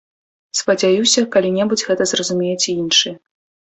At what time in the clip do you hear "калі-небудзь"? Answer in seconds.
1.37-1.87